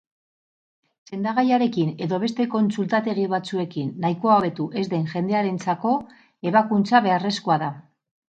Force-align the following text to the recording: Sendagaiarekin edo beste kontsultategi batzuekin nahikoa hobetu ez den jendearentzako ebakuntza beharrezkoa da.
Sendagaiarekin 1.09 1.91
edo 2.05 2.19
beste 2.23 2.47
kontsultategi 2.53 3.27
batzuekin 3.35 3.91
nahikoa 4.05 4.39
hobetu 4.39 4.67
ez 4.83 4.85
den 4.95 5.05
jendearentzako 5.13 5.91
ebakuntza 6.53 7.03
beharrezkoa 7.09 7.59
da. 7.67 7.73